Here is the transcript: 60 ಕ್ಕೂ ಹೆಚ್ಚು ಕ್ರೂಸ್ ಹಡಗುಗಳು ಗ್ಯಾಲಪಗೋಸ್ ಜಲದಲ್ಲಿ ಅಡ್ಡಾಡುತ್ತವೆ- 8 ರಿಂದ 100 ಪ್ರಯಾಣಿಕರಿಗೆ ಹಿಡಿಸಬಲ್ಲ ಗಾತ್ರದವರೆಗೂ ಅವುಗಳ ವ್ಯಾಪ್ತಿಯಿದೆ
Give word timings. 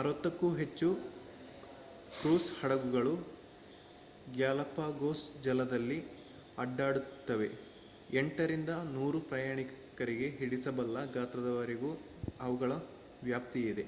60 0.00 0.30
ಕ್ಕೂ 0.32 0.48
ಹೆಚ್ಚು 0.56 0.88
ಕ್ರೂಸ್ 2.20 2.48
ಹಡಗುಗಳು 2.56 3.12
ಗ್ಯಾಲಪಗೋಸ್ 4.26 5.24
ಜಲದಲ್ಲಿ 5.42 5.98
ಅಡ್ಡಾಡುತ್ತವೆ- 6.58 7.48
8 8.16 8.48
ರಿಂದ 8.50 8.74
100 8.90 9.22
ಪ್ರಯಾಣಿಕರಿಗೆ 9.30 10.28
ಹಿಡಿಸಬಲ್ಲ 10.38 11.06
ಗಾತ್ರದವರೆಗೂ 11.16 11.92
ಅವುಗಳ 12.40 12.72
ವ್ಯಾಪ್ತಿಯಿದೆ 13.22 13.86